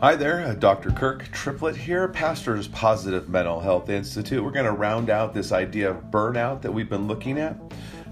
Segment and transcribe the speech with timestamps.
[0.00, 0.92] Hi there, uh, Dr.
[0.92, 4.42] Kirk Triplett here, Pastor's Positive Mental Health Institute.
[4.42, 7.54] We're going to round out this idea of burnout that we've been looking at.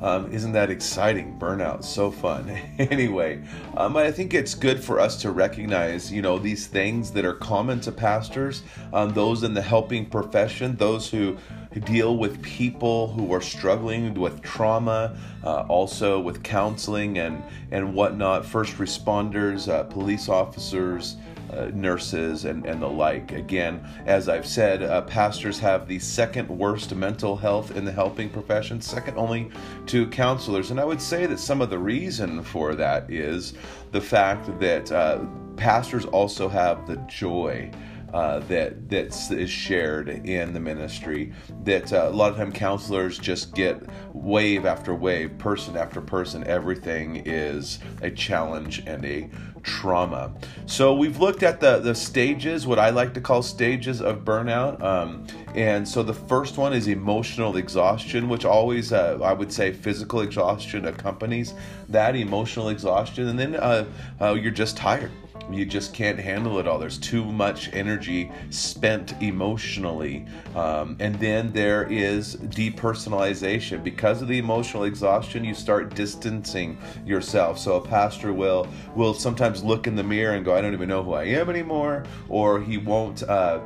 [0.00, 1.38] Um, isn't that exciting?
[1.38, 2.48] Burnout, so fun.
[2.78, 3.42] anyway,
[3.76, 7.34] um, I think it's good for us to recognize, you know, these things that are
[7.34, 8.62] common to pastors,
[8.94, 11.36] um, those in the helping profession, those who
[11.84, 17.42] deal with people who are struggling with trauma, uh, also with counseling and
[17.72, 21.16] and whatnot, first responders, uh, police officers
[21.54, 23.32] uh, nurses and, and the like.
[23.32, 28.28] Again, as I've said, uh, pastors have the second worst mental health in the helping
[28.28, 29.50] profession, second only
[29.86, 30.70] to counselors.
[30.70, 33.54] And I would say that some of the reason for that is
[33.92, 35.20] the fact that uh,
[35.56, 37.70] pastors also have the joy
[38.14, 41.32] uh, that that is shared in the ministry.
[41.64, 43.82] That uh, a lot of time counselors just get
[44.12, 46.44] wave after wave, person after person.
[46.46, 49.28] Everything is a challenge and a
[49.64, 50.32] trauma.
[50.66, 54.80] So we've looked at the the stages, what I like to call stages of burnout.
[54.80, 59.72] Um, and so the first one is emotional exhaustion, which always uh, I would say
[59.72, 61.54] physical exhaustion accompanies
[61.88, 63.86] that emotional exhaustion, and then uh,
[64.20, 65.10] uh, you're just tired
[65.54, 66.78] you just can't handle it all.
[66.78, 70.26] There's too much energy spent emotionally.
[70.54, 73.82] Um, and then there is depersonalization.
[73.82, 77.58] Because of the emotional exhaustion, you start distancing yourself.
[77.58, 80.88] So a pastor will will sometimes look in the mirror and go, I don't even
[80.88, 83.22] know who I am anymore, or he won't.
[83.22, 83.60] Uh,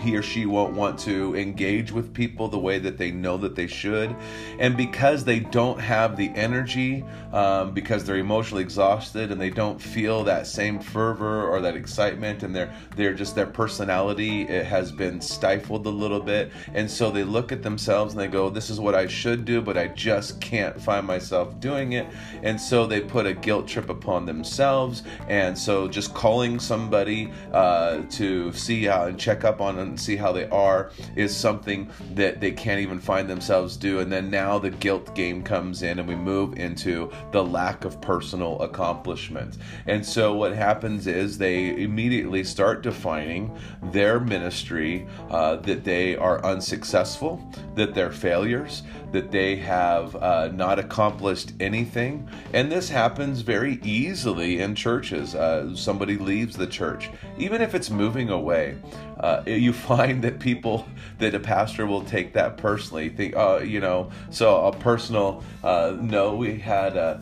[0.00, 3.54] he or she won't want to engage with people the way that they know that
[3.54, 4.14] they should.
[4.58, 9.80] And because they don't have the energy, um, because they're emotionally exhausted and they don't
[9.80, 14.92] feel that same fervor or that excitement, and they're, they're just their personality it has
[14.92, 16.50] been stifled a little bit.
[16.74, 19.60] And so they look at themselves and they go, This is what I should do,
[19.60, 22.06] but I just can't find myself doing it.
[22.42, 25.02] And so they put a guilt trip upon themselves.
[25.28, 30.16] And so just calling somebody uh, to see how and check up on and see
[30.16, 34.00] how they are is something that they can't even find themselves do.
[34.00, 38.00] And then now the guilt game comes in and we move into the lack of
[38.00, 39.58] personal accomplishment.
[39.86, 46.44] And so what happens is they immediately start defining their ministry uh, that they are
[46.44, 47.42] unsuccessful,
[47.74, 48.82] that they're failures,
[49.12, 52.28] that they have uh, not accomplished anything.
[52.52, 55.34] And this happens very easily in churches.
[55.34, 58.76] Uh, somebody leaves the church, even if it's moving away.
[59.22, 60.86] Uh, you find that people,
[61.18, 63.08] that a pastor will take that personally.
[63.08, 66.96] Think, uh, you know, so a personal uh, no, we had.
[66.96, 67.18] Uh,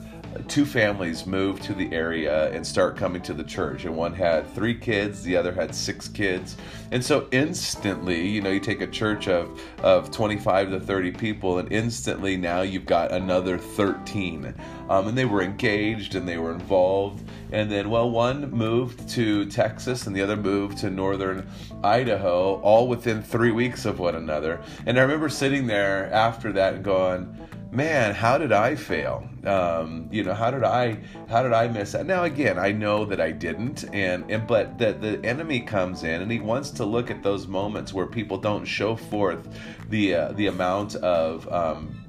[0.49, 4.49] two families moved to the area and start coming to the church and one had
[4.55, 6.57] three kids the other had six kids.
[6.93, 11.59] And so instantly you know you take a church of of 25 to 30 people
[11.59, 14.55] and instantly now you've got another 13
[14.89, 17.25] um, and they were engaged and they were involved.
[17.53, 21.49] And then well one moved to texas and the other moved to northern
[21.83, 24.61] idaho all within three weeks of one another.
[24.87, 27.37] And i remember sitting there after that and going
[27.71, 29.29] man, how did I fail?
[29.45, 30.99] Um, you know, how did I
[31.29, 32.07] how did I miss that?
[32.07, 36.23] Now again, I know that I didn't, and, and but the the enemy comes in
[36.23, 39.49] and he wants to look at those moments where people don't show forth
[39.89, 42.05] the uh, the amount of um,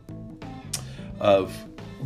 [1.19, 1.55] of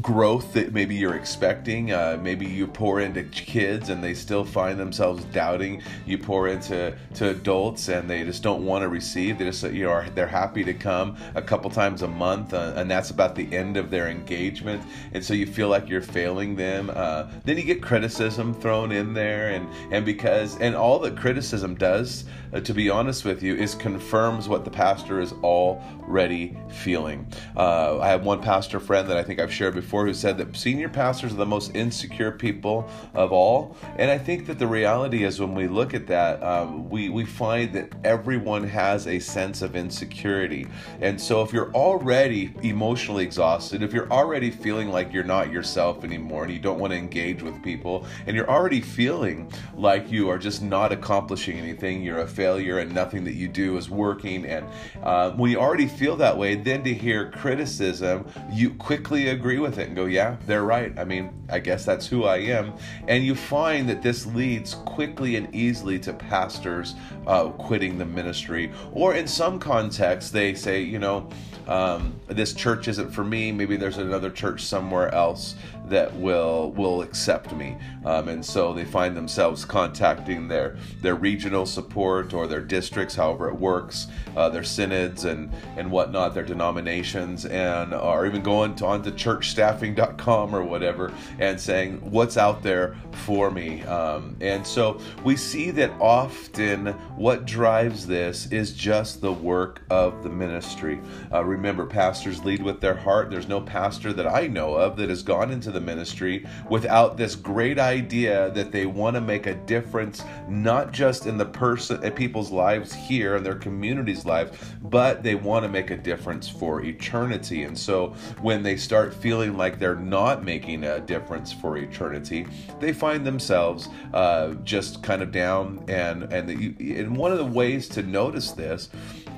[0.01, 1.91] growth that maybe you're expecting.
[1.91, 5.81] Uh, maybe you pour into kids and they still find themselves doubting.
[6.06, 9.38] You pour into to adults and they just don't want to receive.
[9.38, 12.73] They just you know are, they're happy to come a couple times a month, uh,
[12.75, 14.84] and that's about the end of their engagement.
[15.13, 16.91] And so you feel like you're failing them.
[16.94, 21.75] Uh, then you get criticism thrown in there, and and because and all that criticism
[21.75, 27.28] does, uh, to be honest with you, is confirms what the pastor is already feeling.
[27.55, 30.35] Uh, I have one pastor friend that I think I've shared before before who said
[30.35, 33.78] that senior pastors are the most insecure people of all.
[33.97, 37.23] And I think that the reality is when we look at that, um, we, we
[37.23, 40.66] find that everyone has a sense of insecurity.
[41.01, 46.03] And so if you're already emotionally exhausted, if you're already feeling like you're not yourself
[46.03, 50.29] anymore and you don't want to engage with people, and you're already feeling like you
[50.29, 54.46] are just not accomplishing anything, you're a failure and nothing that you do is working,
[54.47, 54.66] and
[55.03, 59.83] uh, you already feel that way, then to hear criticism, you quickly agree with with
[59.83, 60.97] it and go, yeah, they're right.
[60.97, 62.73] I mean, I guess that's who I am.
[63.07, 66.95] And you find that this leads quickly and easily to pastors
[67.27, 68.72] uh, quitting the ministry.
[68.93, 71.29] Or in some contexts, they say, you know,
[71.67, 73.51] um, this church isn't for me.
[73.51, 75.55] Maybe there's another church somewhere else
[75.90, 77.78] that will will accept me.
[78.05, 83.49] Um, and so they find themselves contacting their their regional support or their districts, however
[83.49, 88.85] it works, uh, their synods and and whatnot, their denominations, and are even going to,
[88.85, 92.96] on to church staff staffing.com or whatever and saying what's out there
[93.26, 93.81] for me.
[93.84, 100.23] Um, and so we see that often what drives this is just the work of
[100.23, 101.02] the ministry.
[101.31, 103.29] Uh, remember, pastors lead with their heart.
[103.29, 107.35] There's no pastor that I know of that has gone into the ministry without this
[107.35, 112.11] great idea that they want to make a difference, not just in the person, in
[112.13, 116.81] people's lives here and their community's lives, but they want to make a difference for
[116.81, 117.63] eternity.
[117.63, 122.47] And so when they start feeling like they're not making a difference for eternity,
[122.79, 125.83] they find themselves uh, just kind of down.
[125.87, 128.89] And and, the, and one of the ways to notice this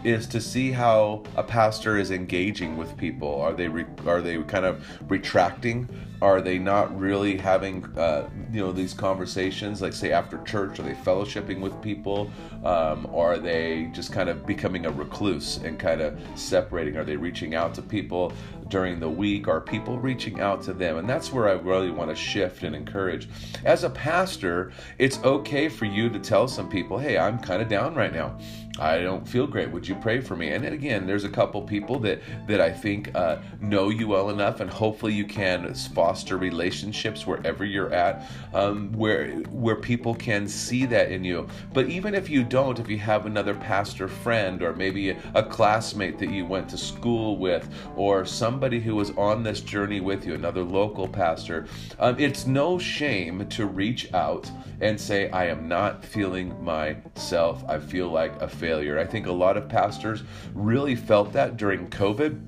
[0.08, 3.42] is to see how a pastor is engaging with people.
[3.42, 5.90] Are they re, are they kind of retracting?
[6.22, 9.82] Are they not really having uh, you know these conversations?
[9.82, 12.32] Like say after church, are they fellowshipping with people?
[12.64, 16.96] Um, or are they just kind of becoming a recluse and kind of separating?
[16.96, 18.32] Are they reaching out to people
[18.70, 19.48] during the week?
[19.48, 20.98] Are people reaching out to them?
[20.98, 23.30] And that's where I really want to shift and encourage.
[23.64, 27.70] As a pastor, it's okay for you to tell some people, "Hey, I'm kind of
[27.70, 28.38] down right now."
[28.80, 29.72] I don't feel great.
[29.72, 30.50] Would you pray for me?
[30.50, 34.60] And again, there's a couple people that that I think uh, know you well enough,
[34.60, 40.86] and hopefully you can foster relationships wherever you're at, um, where where people can see
[40.86, 41.48] that in you.
[41.74, 46.20] But even if you don't, if you have another pastor friend, or maybe a, classmate
[46.20, 48.26] that you went to school with, or
[48.58, 51.68] somebody who was on this journey with you, another local pastor,
[52.00, 54.50] um, it's no shame to reach out
[54.82, 57.64] and say, "I am not feeling myself.
[57.70, 59.00] I feel like a." failure.
[59.00, 60.24] I think a lot of pastors
[60.54, 62.40] really felt that during COVID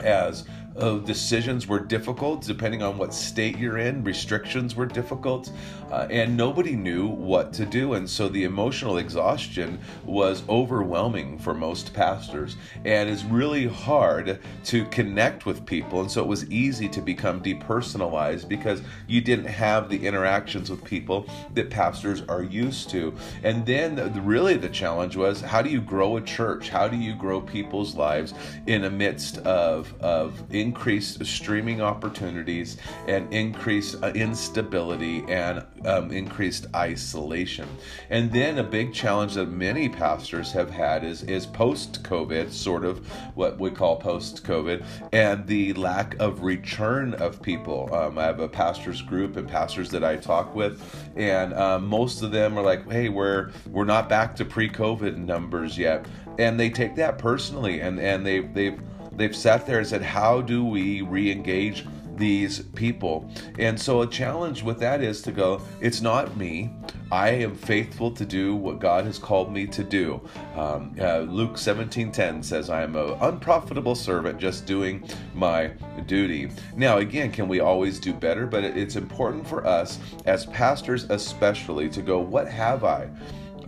[0.00, 0.44] as
[0.80, 5.50] uh, decisions were difficult depending on what state you're in restrictions were difficult
[5.90, 11.54] uh, and nobody knew what to do and so the emotional exhaustion was overwhelming for
[11.54, 16.88] most pastors and it's really hard to connect with people and so it was easy
[16.88, 22.90] to become depersonalized because you didn't have the interactions with people that pastors are used
[22.90, 23.14] to.
[23.42, 26.68] And then the, really the challenge was how do you grow a church?
[26.68, 28.34] How do you grow people's lives
[28.66, 32.76] in a midst of of increased streaming opportunities
[33.08, 37.68] and increased uh, instability and um, increased isolation.
[38.08, 42.84] And then a big challenge that many pastors have had is, is post COVID, sort
[42.84, 47.92] of what we call post COVID, and the lack of return of people.
[47.92, 50.80] Um, I have a pastors group and pastors that I talk with,
[51.16, 55.16] and um, most of them are like, hey, we're, we're not back to pre COVID
[55.16, 56.06] numbers yet.
[56.38, 58.80] And they take that personally and, and they, they've
[59.20, 61.86] they've sat there and said, How do we re engage
[62.16, 63.30] these people?
[63.58, 66.74] And so a challenge with that is to go, It's not me.
[67.12, 70.20] I am faithful to do what God has called me to do.
[70.54, 75.02] Um, uh, Luke 17:10 says, "I am an unprofitable servant, just doing
[75.34, 75.72] my
[76.06, 78.46] duty." Now, again, can we always do better?
[78.46, 83.08] But it's important for us as pastors, especially, to go, "What have I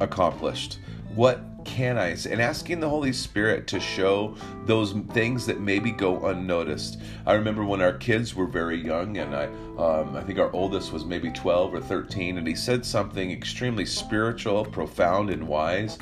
[0.01, 0.79] accomplished?
[1.15, 2.15] What can I?
[2.15, 2.33] say?
[2.33, 7.01] And asking the Holy Spirit to show those things that maybe go unnoticed.
[7.27, 9.45] I remember when our kids were very young, and I,
[9.77, 13.85] um, I think our oldest was maybe 12 or 13, and he said something extremely
[13.85, 15.99] spiritual, profound, and wise.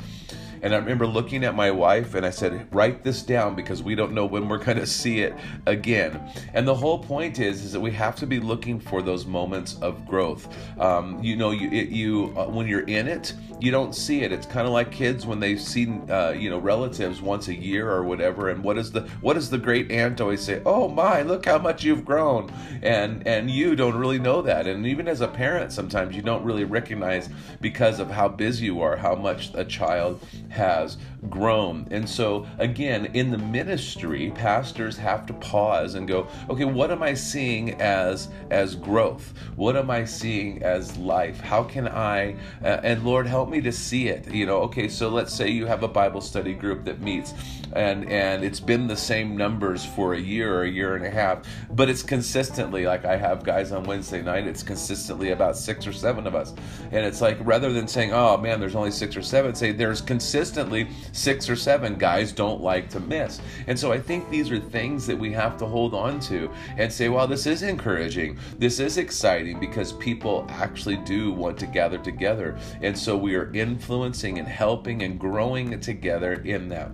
[0.61, 3.95] And I remember looking at my wife and I said, write this down because we
[3.95, 5.33] don't know when we're going to see it
[5.65, 6.19] again.
[6.53, 9.77] And the whole point is, is that we have to be looking for those moments
[9.81, 10.55] of growth.
[10.79, 14.31] Um, you know, you, it, you uh, when you're in it, you don't see it.
[14.31, 17.89] It's kind of like kids when they see, uh, you know, relatives once a year
[17.89, 18.49] or whatever.
[18.49, 20.61] And what is the what does the great aunt always say?
[20.65, 22.51] Oh my, look how much you've grown.
[22.81, 24.67] And and you don't really know that.
[24.67, 27.29] And even as a parent, sometimes you don't really recognize
[27.61, 30.21] because of how busy you are, how much a child
[30.51, 30.97] has
[31.29, 31.87] grown.
[31.91, 37.01] And so, again, in the ministry, pastors have to pause and go, okay, what am
[37.03, 39.33] I seeing as as growth?
[39.55, 41.39] What am I seeing as life?
[41.39, 44.31] How can I uh, and Lord help me to see it.
[44.31, 47.33] You know, okay, so let's say you have a Bible study group that meets
[47.73, 51.09] and and it's been the same numbers for a year or a year and a
[51.09, 55.87] half, but it's consistently like I have guys on Wednesday night, it's consistently about 6
[55.87, 56.53] or 7 of us.
[56.91, 60.01] And it's like rather than saying, "Oh man, there's only 6 or 7," say there's
[60.41, 63.39] consistently 6 or 7 guys don't like to miss.
[63.67, 66.91] And so I think these are things that we have to hold on to and
[66.91, 68.39] say, "Well, this is encouraging.
[68.57, 73.53] This is exciting because people actually do want to gather together." And so we are
[73.53, 76.89] influencing and helping and growing together in that.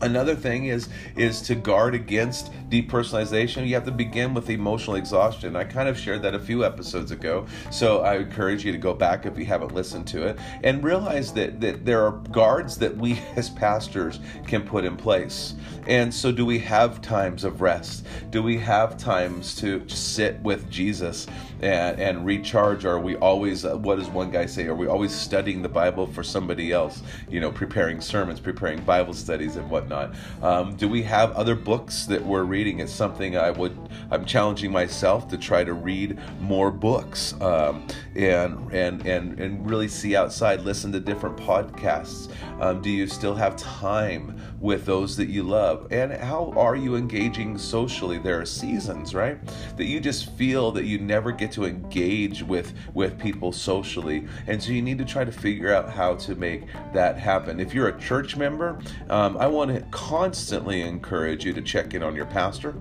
[0.00, 3.66] Another thing is is to guard against depersonalization.
[3.66, 5.56] You have to begin with emotional exhaustion.
[5.56, 8.94] I kind of shared that a few episodes ago, so I encourage you to go
[8.94, 12.96] back if you haven't listened to it and realize that that there are guards that
[12.96, 15.54] we as pastors can put in place.
[15.86, 18.06] And so, do we have times of rest?
[18.30, 21.26] Do we have times to sit with Jesus
[21.60, 22.86] and, and recharge?
[22.86, 24.66] Are we always, uh, what does one guy say?
[24.66, 27.02] Are we always studying the Bible for somebody else?
[27.28, 30.14] You know, preparing sermons, preparing Bible studies, and whatnot.
[30.42, 32.80] Um, do we have other books that we're reading?
[32.80, 33.76] It's something I would,
[34.10, 39.88] I'm challenging myself to try to read more books um, and and and and really
[39.88, 42.30] see outside, listen to different podcasts.
[42.60, 45.86] Um, do you still have time with those that you love?
[45.90, 48.18] And how are you engaging socially?
[48.18, 49.38] There are seasons, right,
[49.76, 54.62] that you just feel that you never get to engage with with people socially, and
[54.62, 57.60] so you need to try to figure out how to make that happen.
[57.60, 58.78] If you're a church member,
[59.10, 62.74] um, I want to constantly encourage you to check in on your pastor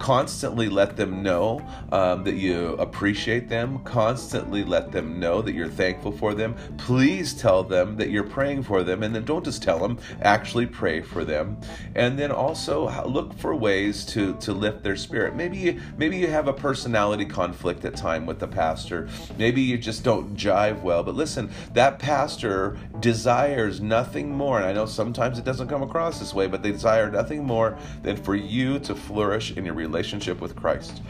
[0.00, 5.68] constantly let them know um, that you appreciate them, constantly let them know that you're
[5.68, 6.56] thankful for them.
[6.78, 10.66] Please tell them that you're praying for them, and then don't just tell them, actually
[10.66, 11.56] pray for them.
[11.94, 15.36] And then also look for ways to, to lift their spirit.
[15.36, 19.08] Maybe maybe you have a personality conflict at time with the pastor.
[19.36, 21.02] Maybe you just don't jive well.
[21.02, 26.18] But listen, that pastor desires nothing more, and I know sometimes it doesn't come across
[26.18, 29.89] this way, but they desire nothing more than for you to flourish in your relationship
[29.90, 31.02] relationship with Christ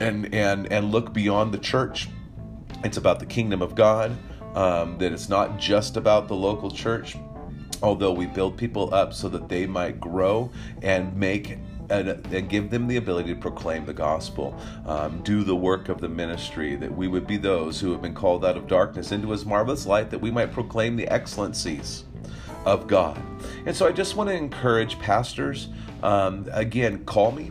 [0.00, 2.08] and and and look beyond the church.
[2.84, 4.16] It's about the kingdom of God.
[4.54, 7.16] Um, that it's not just about the local church,
[7.82, 10.50] although we build people up so that they might grow
[10.82, 11.58] and make
[11.88, 14.56] and, and, give them the ability to proclaim the gospel,
[14.86, 18.14] um, do the work of the ministry, that we would be those who have been
[18.14, 22.04] called out of darkness into his marvelous light, that we might proclaim the excellencies
[22.64, 23.20] of God.
[23.66, 25.68] And so I just want to encourage pastors,
[26.02, 27.50] um, again, call me,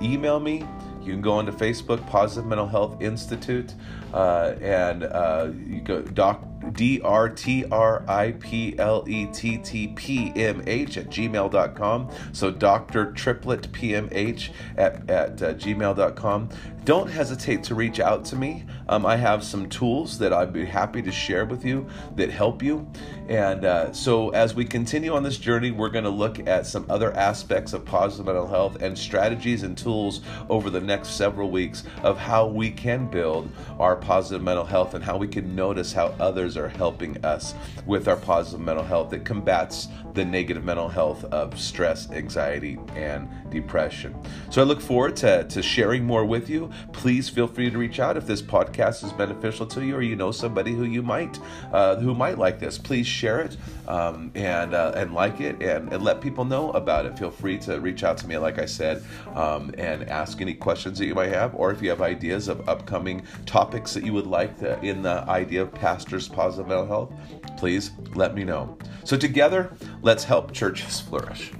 [0.00, 0.64] email me.
[1.02, 3.74] You can go onto Facebook, Positive Mental Health Institute,
[4.12, 9.58] uh, and uh, you go doc D R T R I P L E T
[9.58, 12.10] T P M H at gmail.com.
[12.32, 13.12] So Dr.
[13.12, 16.48] Triplett PMH at, at uh, gmail.com.
[16.84, 18.64] Don't hesitate to reach out to me.
[18.88, 21.86] Um, I have some tools that I'd be happy to share with you
[22.16, 22.90] that help you.
[23.28, 26.86] And uh, so, as we continue on this journey, we're going to look at some
[26.88, 31.84] other aspects of positive mental health and strategies and tools over the next several weeks
[32.02, 36.14] of how we can build our positive mental health and how we can notice how
[36.18, 37.54] others are helping us
[37.86, 43.28] with our positive mental health that combats the negative mental health of stress, anxiety, and
[43.50, 44.14] depression.
[44.50, 46.70] So I look forward to, to sharing more with you.
[46.92, 50.16] Please feel free to reach out if this podcast is beneficial to you or you
[50.16, 51.38] know somebody who you might
[51.72, 52.78] uh, who might like this.
[52.78, 53.56] Please share it
[53.88, 57.18] um, and uh, and like it and, and let people know about it.
[57.18, 59.02] Feel free to reach out to me, like I said,
[59.34, 62.68] um, and ask any questions that you might have, or if you have ideas of
[62.68, 64.50] upcoming topics that you would like
[64.82, 67.12] in the idea of pastors' positive mental health,
[67.58, 68.78] please let me know.
[69.04, 71.52] So together, let's help churches flourish.